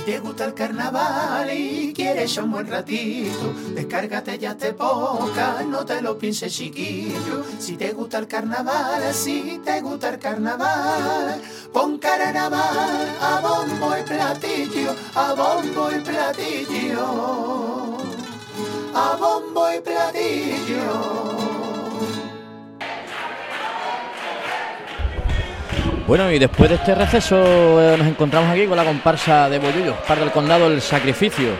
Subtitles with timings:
[0.00, 5.84] Si te gusta el carnaval y quieres un buen ratito, descárgate ya te poca, no
[5.84, 7.44] te lo pienses chiquillo.
[7.58, 14.02] Si te gusta el carnaval, si te gusta el carnaval, pon carnaval a bombo y
[14.02, 17.06] platillo, a bombo y platillo,
[18.94, 21.39] a bombo y platillo.
[26.10, 27.36] Bueno, y después de este receso
[27.80, 31.50] eh, nos encontramos aquí con la comparsa de Bollullo, par del condado El Sacrificio.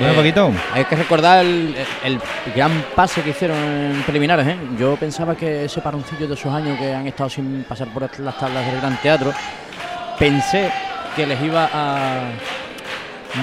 [0.00, 0.50] Bueno, Eh, poquito.
[0.74, 2.20] Hay que recordar el, el
[2.56, 4.48] gran pase que hicieron en preliminares.
[4.48, 4.56] ¿eh?
[4.76, 8.36] Yo pensaba que ese paroncillo de esos años que han estado sin pasar por las
[8.36, 9.32] tablas del Gran Teatro,
[10.18, 10.72] pensé
[11.14, 12.30] que les iba a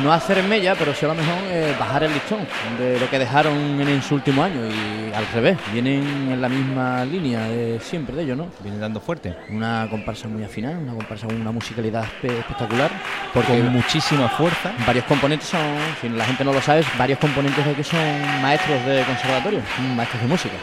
[0.01, 2.39] no hacer mella, pero sí a lo mejor eh, bajar el listón
[2.79, 4.61] de lo que dejaron en, en su último año.
[4.65, 8.47] Y al revés, vienen en la misma línea de siempre de ellos, ¿no?
[8.61, 9.35] Viene dando fuerte.
[9.49, 12.89] Una comparsa muy afinada, una comparsa con una musicalidad espe- espectacular.
[13.33, 14.71] Porque Con muchísima fuerza.
[14.87, 15.61] varios componentes son,
[16.01, 17.99] si la gente no lo sabe, varios componentes de aquí son
[18.41, 19.59] maestros de conservatorio,
[19.95, 20.55] maestros de música.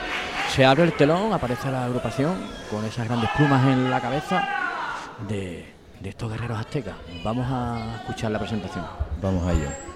[0.54, 2.34] Se abre el telón, aparece la agrupación
[2.70, 4.48] con esas grandes plumas en la cabeza
[5.28, 6.94] de, de estos guerreros aztecas.
[7.22, 8.84] Vamos a escuchar la presentación.
[9.20, 9.89] Vamos a ello.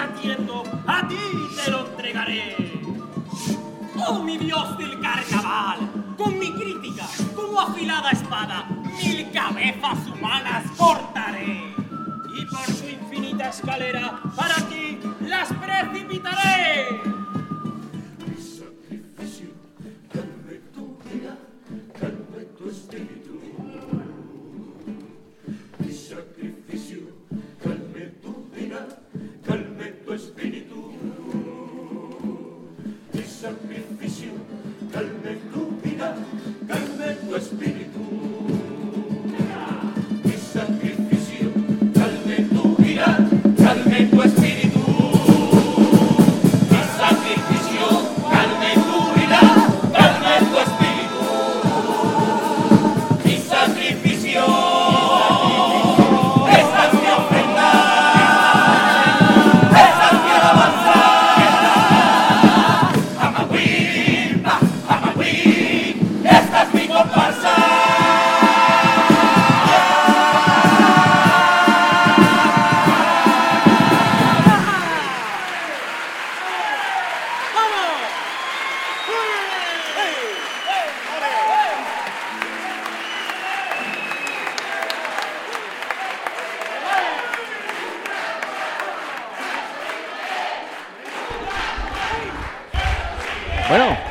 [0.00, 1.16] A ti
[1.56, 2.56] te lo entregaré.
[4.06, 5.90] ¡Oh, mi Dios del carnaval!
[6.16, 8.66] Con mi crítica, como afilada espada,
[9.02, 11.74] mil cabezas humanas cortaré.
[12.34, 17.19] Y por su infinita escalera, para ti las precipitaré.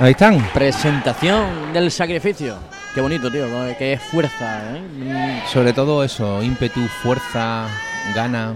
[0.10, 0.44] Ahí están.
[0.56, 2.56] Presentación del sacrificio.
[2.96, 3.46] Qué bonito, tío.
[3.78, 4.82] Que es fuerza, ¿eh?
[4.82, 7.68] Mm, Sobre todo eso, ímpetu, fuerza,
[8.16, 8.56] gana,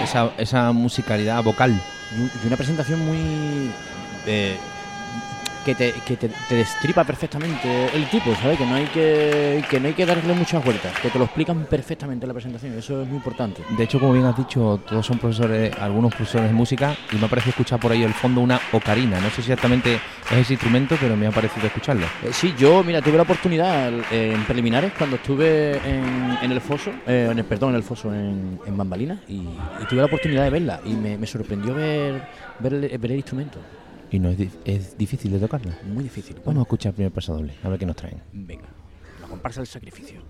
[0.00, 1.72] esa, esa musicalidad vocal.
[2.16, 3.72] Y y una presentación muy.
[4.26, 4.56] eh,
[5.64, 8.58] que te, que te, te destripa perfectamente el tipo, ¿sabes?
[8.58, 11.66] Que no hay que, que no hay que darle muchas vueltas, que te lo explican
[11.66, 13.62] perfectamente en la presentación, eso es muy importante.
[13.76, 17.26] De hecho, como bien has dicho, todos son profesores, algunos profesores de música, y me
[17.26, 19.20] ha parecido escuchar por ahí el fondo una ocarina.
[19.20, 19.94] No sé si exactamente
[20.30, 22.06] es ese instrumento, pero me ha parecido escucharlo.
[22.22, 26.60] Eh, sí, yo, mira, tuve la oportunidad eh, en preliminares cuando estuve en, en el
[26.60, 30.06] foso, eh, en el, perdón, en el foso en, en Bambalinas, y, y tuve la
[30.06, 32.22] oportunidad de verla, y me, me sorprendió ver,
[32.58, 33.58] ver, el, ver el instrumento.
[34.12, 35.72] Y no es, di- es difícil de tocarlo.
[35.86, 36.36] Muy difícil.
[36.44, 38.20] Vamos a escuchar el primer paso doble, a ver qué nos traen.
[38.32, 38.68] Venga,
[39.20, 40.20] la comparsa del sacrificio.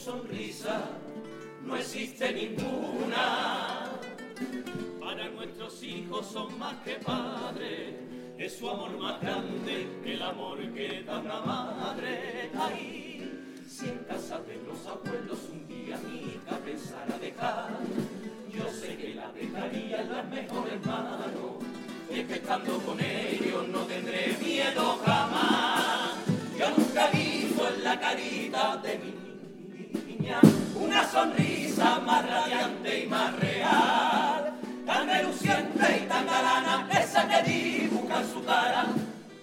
[0.00, 0.80] Sonrisa,
[1.64, 3.90] no existe ninguna.
[4.98, 7.94] Para nuestros hijos son más que padres,
[8.38, 12.50] es su amor más grande que el amor que da una madre.
[12.58, 17.78] Ahí, si en casa de los abuelos un día mi hija pensara dejar,
[18.50, 21.60] yo sé que la dejaría en las mejores manos.
[22.10, 26.14] Y es que estando con ellos no tendré miedo jamás.
[26.58, 29.19] Yo nunca he visto en la carita de mi
[30.74, 34.52] una sonrisa más radiante y más real,
[34.86, 38.86] tan reluciente y tan galana, esa que dibuja su cara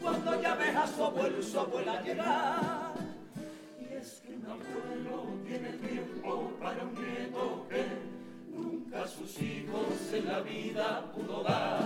[0.02, 2.94] cuando ya ves a su abuelo y su abuela llegar.
[3.80, 7.86] Y es que un abuelo tiene tiempo para un nieto que
[8.56, 11.86] nunca a sus hijos en la vida pudo dar.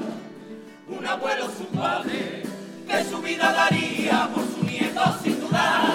[0.88, 2.44] Un abuelo es un padre
[2.88, 5.92] que su vida daría por su nieto sin dudar.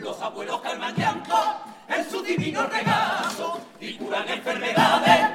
[0.00, 5.30] Los abuelos calman llanto en su divino regazo y curan enfermedades.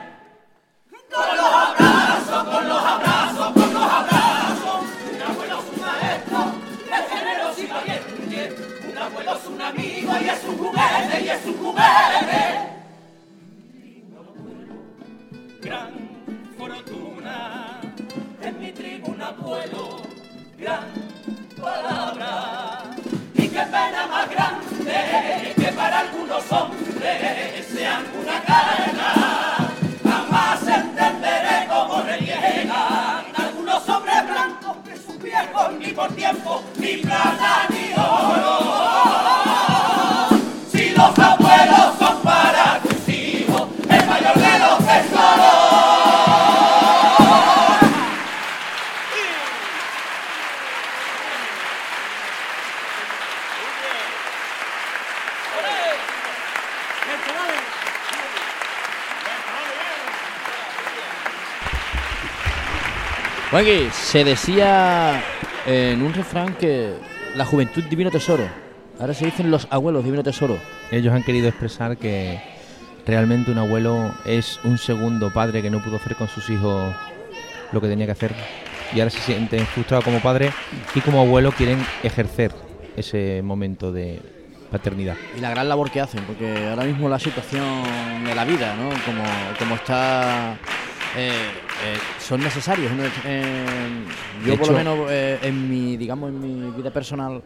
[1.13, 4.81] Con los abrazos, con los abrazos, con los abrazos.
[5.13, 6.51] Un abuelo es un maestro,
[6.86, 8.56] es generoso y valiente.
[8.92, 12.44] Un abuelo es un amigo y es un juguete, y es un juguete.
[14.18, 14.75] Abuelo,
[15.62, 15.92] gran
[16.57, 17.81] fortuna.
[18.42, 20.01] En mi tribu un abuelo,
[20.57, 20.88] gran
[21.59, 22.83] palabra.
[23.36, 24.70] Y qué pena más grande
[25.56, 29.14] que para algunos hombres sean una carga.
[30.04, 37.68] Jamás entenderé cómo reniegan algunos hombres blancos que sus viejos ni por tiempo, ni plata
[37.69, 39.31] ni oro.
[63.61, 65.21] Juanqui, se decía
[65.68, 66.94] en un refrán que
[67.35, 68.44] la juventud divino tesoro.
[68.99, 70.57] Ahora se dicen los abuelos divino tesoro.
[70.89, 72.41] Ellos han querido expresar que
[73.06, 76.95] realmente un abuelo es un segundo padre que no pudo hacer con sus hijos
[77.71, 78.33] lo que tenía que hacer.
[78.95, 80.51] Y ahora se sienten frustrados como padre
[80.95, 82.51] y como abuelo quieren ejercer
[82.95, 84.21] ese momento de
[84.71, 85.18] paternidad.
[85.37, 87.63] Y la gran labor que hacen, porque ahora mismo la situación
[88.25, 88.89] de la vida, ¿no?
[89.06, 89.23] Como,
[89.59, 90.57] como está...
[91.18, 92.91] eh, eh, son necesarios.
[93.25, 94.06] Eh,
[94.45, 97.41] yo por lo menos eh, en mi, digamos, en mi vida personal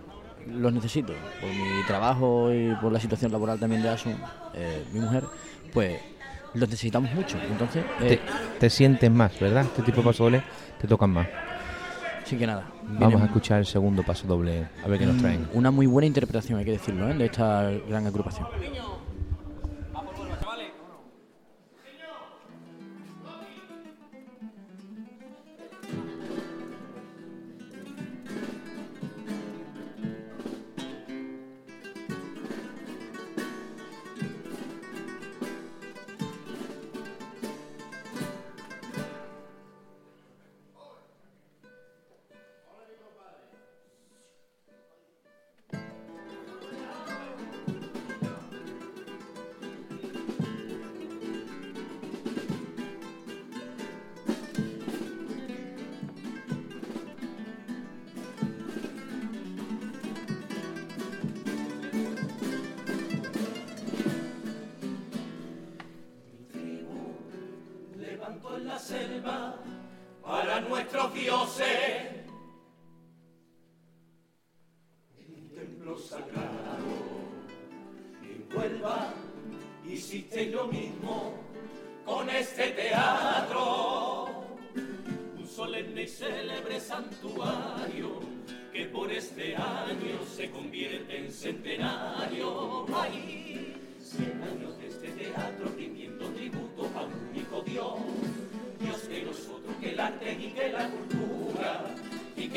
[0.48, 1.14] los necesito.
[1.42, 4.16] Por mi trabajo y por la situación laboral también de Asun,
[4.54, 5.24] eh, mi mujer,
[5.74, 6.00] pues
[6.54, 7.38] los necesitamos mucho.
[7.50, 8.20] Entonces, Te,
[8.60, 9.64] te sientes más, ¿verdad?
[9.64, 10.44] Este tipo de paso doble
[10.80, 11.28] te tocan más.
[12.24, 12.66] sí que nada.
[13.00, 15.48] Vamos a escuchar el segundo paso doble, a ver qué nos traen.
[15.54, 17.16] Una muy buena interpretación, hay que decirlo, ¿eh?
[17.16, 18.48] de esta gran agrupación.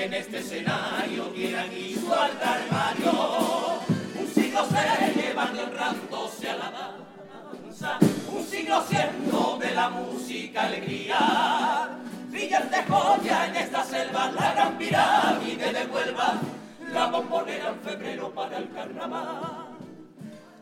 [0.03, 3.81] En este escenario quieran y su altar Mario.
[4.19, 7.99] Un siglo se llevan honrándose a la danza,
[8.33, 11.89] un siglo siendo de la música alegría.
[12.31, 16.35] Brillan de joya en esta selva la gran pirámide de Huelva,
[16.93, 19.67] la bombonera en febrero para el carnaval.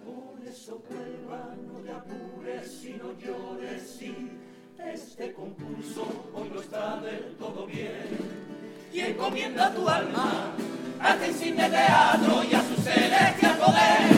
[0.05, 4.31] Por eso Huelva, no te apures si no llores, sí.
[4.79, 8.66] Este concurso hoy no está del todo bien.
[8.97, 10.55] Y encomienda tu alma
[11.03, 14.09] a este insigne teatro y a su celestial poder.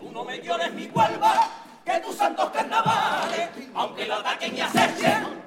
[0.00, 1.50] Tú no me llores mi Huelva,
[1.84, 5.40] que tus santos carnavales, aunque lo ataquen y acechen,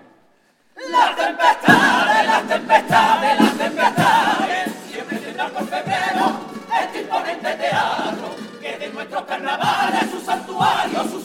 [0.89, 6.39] las tempestades, las tempestades, las tempestades, siempre tendrán por febrero
[6.81, 11.21] este imponente teatro, que de nuestros carnavales su santuario, su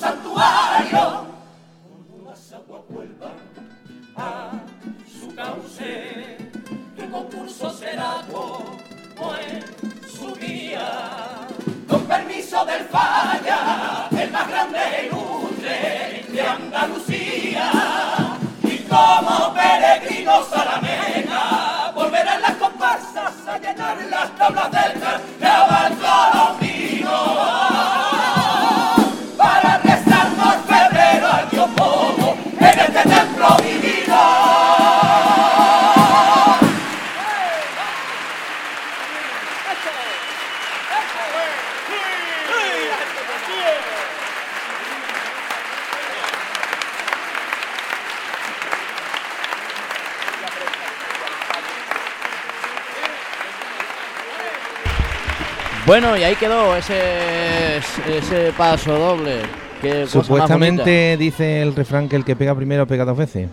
[55.86, 59.40] Bueno, y ahí quedó ese, ese paso doble.
[59.80, 63.48] Qué cosa más Supuestamente dice el refrán que el que pega primero pega dos veces.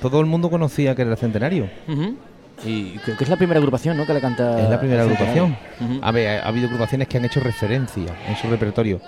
[0.00, 1.68] Todo el mundo conocía que era el centenario.
[2.64, 4.06] Y creo que es la primera agrupación, ¿no?
[4.06, 4.58] Que le canta.
[4.62, 5.56] Es la primera agrupación.
[6.00, 9.00] A ver, ha habido agrupaciones que han hecho referencia en su repertorio.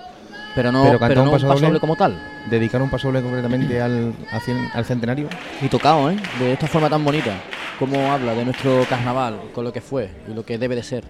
[0.55, 1.65] Pero no, pero pero un no un paso doble.
[1.67, 2.21] doble como tal.
[2.47, 5.27] Dedicar un paso doble concretamente al, al cien- al centenario.
[5.59, 6.15] Y tocado, ¿eh?
[6.39, 7.31] De esta forma tan bonita.
[7.79, 11.03] Como habla de nuestro carnaval, con lo que fue y lo que debe de ser.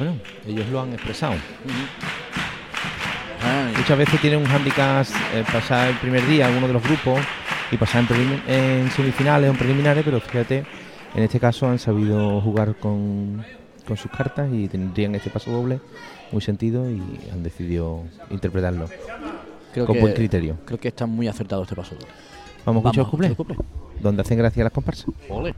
[0.00, 0.16] Bueno,
[0.46, 1.34] ellos lo han expresado.
[3.42, 7.20] Ay, Muchas veces tienen un handicap eh, pasar el primer día alguno de los grupos
[7.70, 10.64] y pasar en, en semifinales o en preliminares, pero fíjate,
[11.14, 13.44] en este caso han sabido jugar con,
[13.86, 15.80] con sus cartas y tendrían este paso doble
[16.32, 18.88] muy sentido y han decidido interpretarlo
[19.74, 20.56] creo con que, buen criterio.
[20.64, 22.08] Creo que está muy acertado este paso doble.
[22.64, 25.06] Vamos a escuchar Vamos, el donde hacen gracia las comparsas.
[25.28, 25.54] Ole.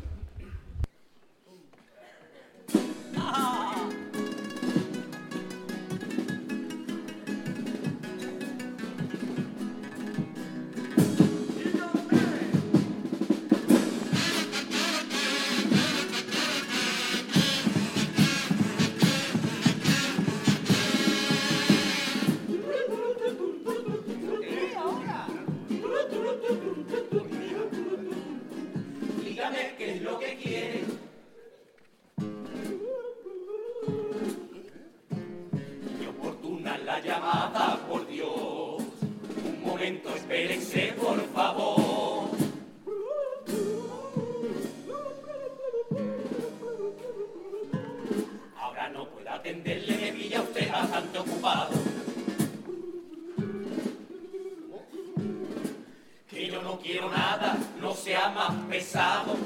[58.92, 59.36] Pesado.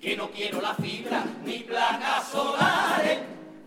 [0.00, 3.18] Que no quiero la fibra ni placas solares.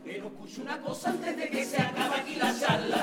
[0.03, 3.01] Pero escucho una cosa antes de que se acabe aquí la charla.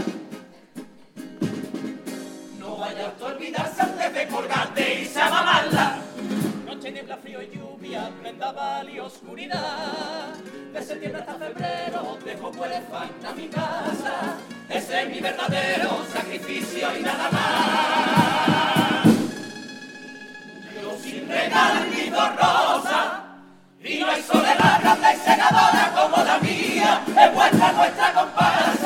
[2.59, 5.99] No vaya usted a olvidarse antes de colgarte y se a mamarla.
[6.67, 10.35] Noche, niebla, frío y lluvia, vendaval y oscuridad.
[10.73, 14.37] De septiembre hasta febrero dejo huérfana mi casa.
[14.69, 18.80] Ese es mi verdadero sacrificio y nada más.
[21.11, 22.31] Sin regalar ni dos
[23.83, 27.02] y no hay soledad grande y segadora como la mía.
[27.09, 28.80] Es vuestra nuestra comparsa,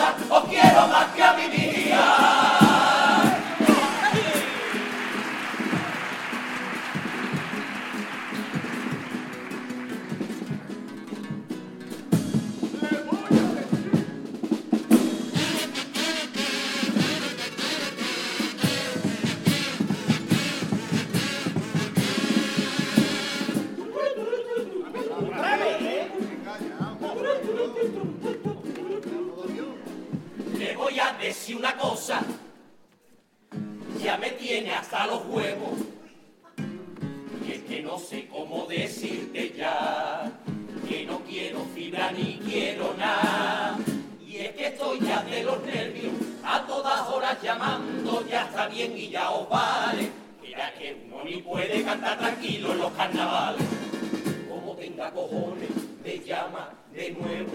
[55.04, 55.70] tenga cojones,
[56.02, 57.50] me llama de nuevo.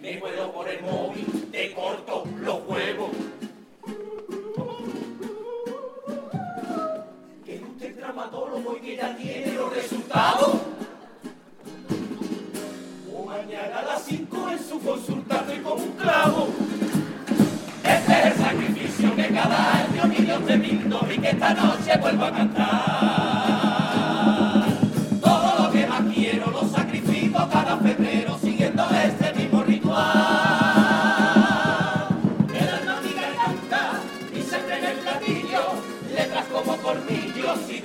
[0.00, 3.10] Me puedo por el móvil, te corto los huevos.
[7.44, 10.60] Que usted es y que ya tiene los resultados.
[13.14, 16.48] O mañana a las 5 en su consulta estoy con un clavo.
[17.84, 21.98] Este es el sacrificio que cada año mi Dios te brindo y que esta noche
[21.98, 23.17] vuelvo a cantar.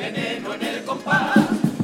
[0.04, 1.38] Veneno en el compás.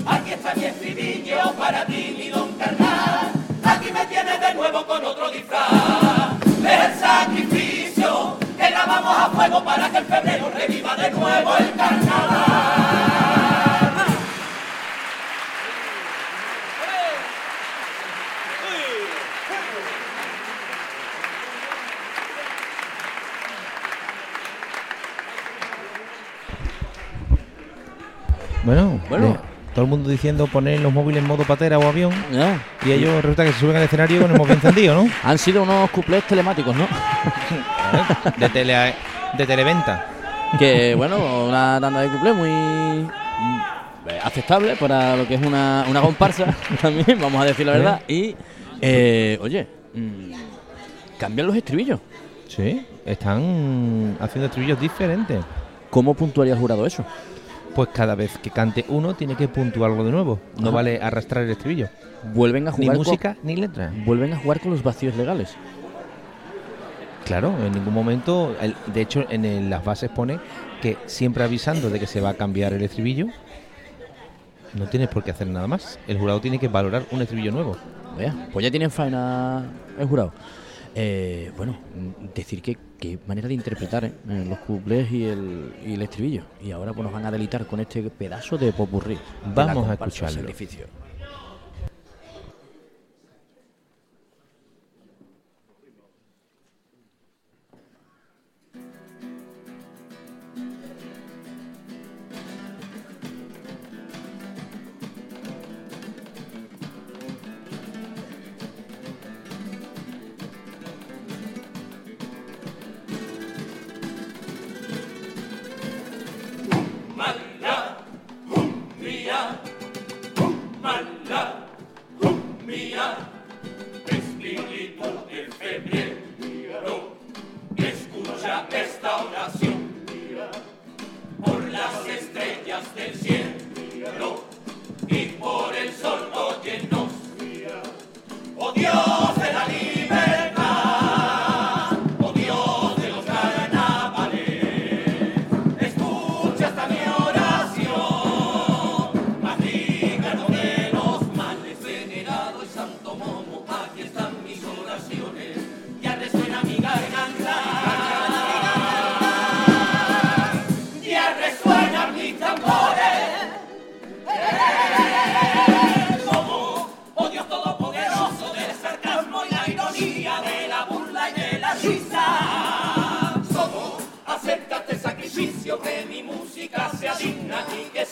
[0.06, 3.32] Aquí está mi estribillo para ti, mi don carnal.
[3.64, 6.34] Aquí me tienes de nuevo con otro disfraz.
[6.78, 10.79] El sacrificio que grabamos a fuego para que en febrero reviva
[29.80, 32.12] todo el mundo diciendo poner los móviles en modo patera o avión.
[32.86, 35.10] Y ellos resulta que se suben al escenario con el móvil encendido, ¿no?
[35.24, 36.86] Han sido unos cuplés telemáticos, ¿no?
[38.38, 38.94] De, tele,
[39.38, 40.06] de televenta.
[40.60, 43.08] que bueno, una tanda de cuplés muy
[44.22, 48.02] aceptable para lo que es una, una comparsa también, vamos a decir la verdad.
[48.06, 48.36] Y,
[48.82, 50.34] eh, oye, mm,
[51.18, 52.02] cambian los estribillos.
[52.50, 55.40] Sí, están haciendo estribillos diferentes.
[55.90, 57.06] ¿Cómo puntuaría el jurado eso?
[57.76, 60.40] Pues cada vez que cante uno tiene que puntuarlo de nuevo.
[60.58, 60.76] No Ajá.
[60.76, 61.90] vale arrastrar el estribillo.
[62.34, 63.94] Vuelven a Ni jugar con- música ni letra.
[64.06, 65.56] vuelven a jugar con los vacíos legales.
[67.26, 68.56] Claro, en ningún momento.
[68.60, 70.40] el- de hecho, en el- las bases pone
[70.82, 73.28] que siempre avisando de que se va a cambiar el estribillo.
[74.74, 76.00] No tienes por qué hacer nada más.
[76.08, 77.78] El jurado tiene que valorar un estribillo nuevo.
[78.52, 79.64] Pues ya tienen faena
[79.98, 80.34] el jurado.
[80.96, 84.14] Eh, bueno, mm, decir que qué manera de interpretar ¿eh?
[84.30, 86.44] Eh, los cuplés y el, y el estribillo.
[86.62, 89.18] Y ahora pues nos van a delitar con este pedazo de popurrí.
[89.56, 90.42] Vamos a escucharlo.
[90.42, 90.86] Sacrificio.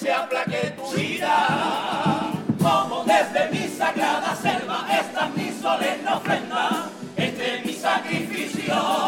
[0.08, 2.32] Se aplaque tu vida.
[2.62, 9.07] Como desde mi sagrada selva, esta es mi solemne ofrenda, este es mi sacrificio.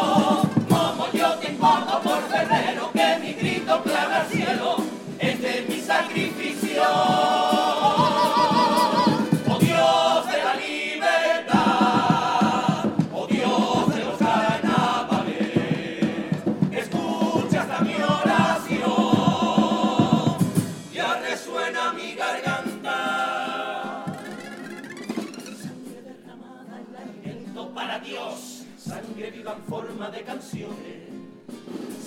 [30.30, 31.10] Canciones.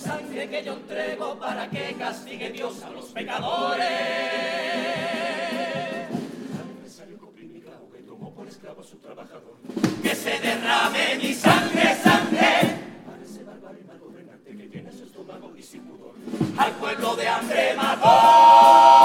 [0.01, 3.85] Sangre que yo entrego para que castigue Dios a los pecadores.
[6.59, 9.57] Al empresario comprimicado que tomó por esclavo a su trabajador.
[10.01, 12.51] Que se derrame mi sangre, sangre.
[13.05, 16.13] Para ese bárbaro y malvado gobernante que tiene su estómago y sin pudor
[16.57, 19.02] al pueblo de hambre mató.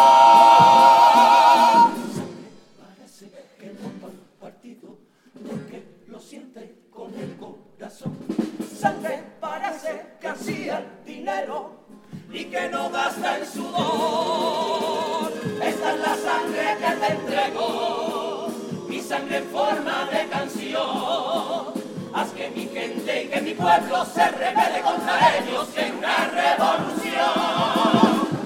[12.72, 15.32] No gasta el sudor.
[15.62, 18.48] Esta es la sangre que te entrego,
[18.88, 21.72] mi sangre en forma de canción.
[22.12, 27.28] Haz que mi gente y que mi pueblo se revele contra ellos en una revolución.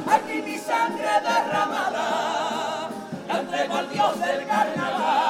[0.06, 2.90] Aquí mi sangre derramada,
[3.28, 5.21] la entrego al Dios del carnaval.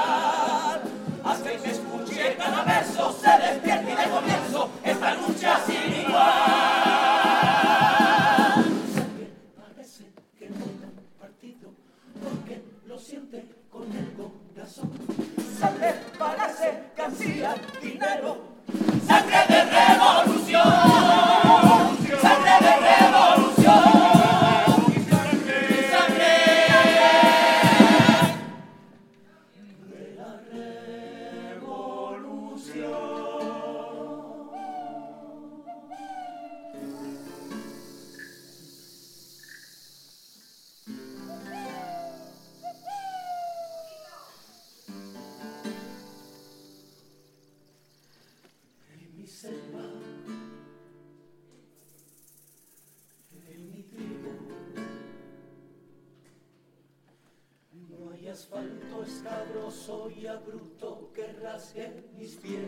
[58.33, 62.65] Asfalto escabroso y abrupto que rasgue mis pies.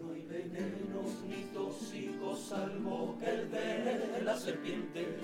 [0.00, 5.18] No hay venenos ni tóxicos salvo el de la serpiente.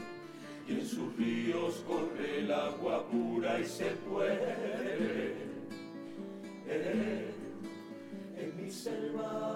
[0.67, 5.53] Y en sus ríos corre el agua pura y se puede
[8.37, 9.52] en mi selva,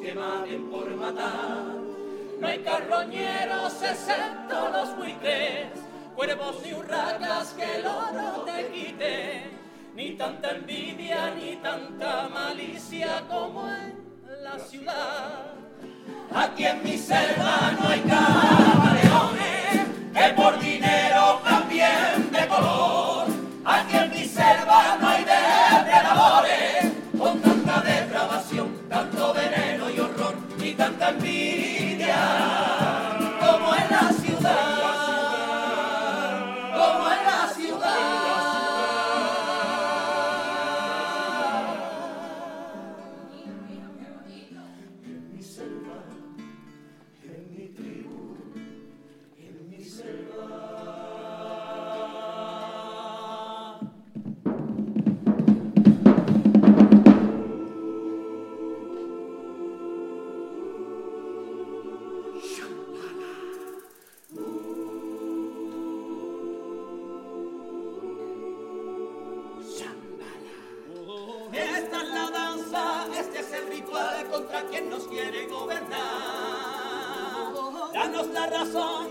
[0.00, 1.76] que maten por matar.
[2.40, 5.68] No hay carroñeros excepto los buitres,
[6.16, 9.50] cuervos ni urracas que el oro te quite,
[9.94, 15.52] ni tanta envidia ni tanta malicia como en la ciudad.
[16.34, 22.99] Aquí en mi selva no hay camaleones que por dinero cambien de color.
[31.10, 32.18] Envidia
[33.40, 34.89] como en la ciudad,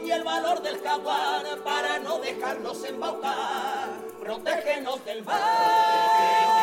[0.05, 3.89] Y el valor del jaguar para no dejarnos embaucar.
[4.19, 6.58] Protégenos del mal.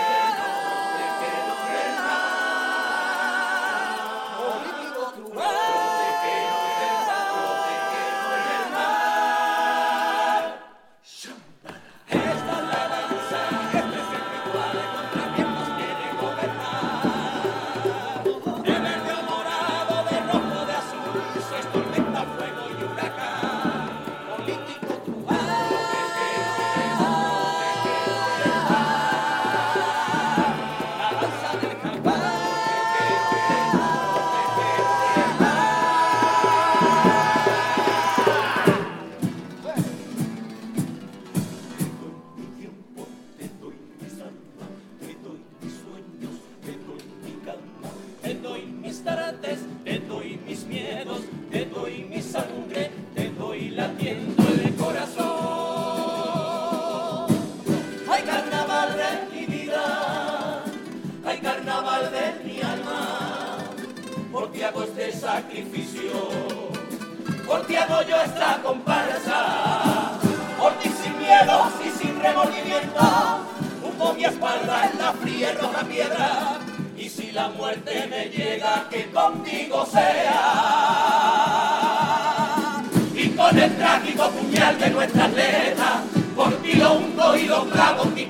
[84.30, 86.02] Puñal de nuestras letras,
[86.34, 88.26] por ti lo hundo y lo clavo en mis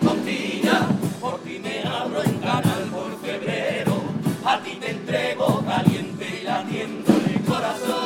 [1.20, 3.96] por ti me abro en canal por febrero,
[4.44, 7.96] a ti te entrego caliente y latiendo el corazón.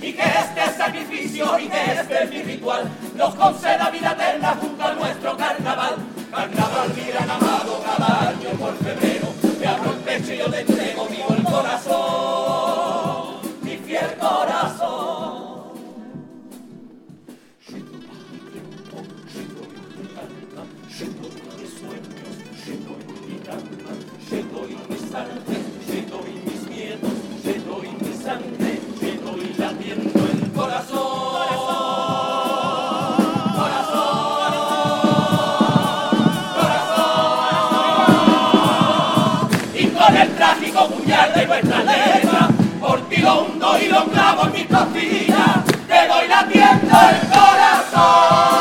[0.00, 4.94] Y que este sacrificio y que este mi ritual nos conceda vida eterna junto a
[4.94, 5.94] nuestro carnaval.
[6.30, 10.60] Carnaval, mi gran amado, cada año por febrero, te abro el pecho y yo te
[10.60, 12.63] entrego vivo el corazón,
[25.14, 30.98] partes, doy mis miedos, si doy mi sangre, si doy la latiendo el corazón.
[33.54, 33.94] corazón,
[36.56, 37.38] corazón.
[39.78, 42.48] Y con el trágico puñal de nuestra letra,
[42.80, 47.28] por ti lo hundo y lo clavo en mis costillas, te doy la tienda el
[47.28, 48.53] corazón.